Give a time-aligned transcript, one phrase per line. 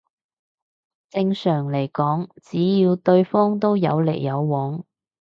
[1.11, 4.83] 正常嚟講只要對方都有來有往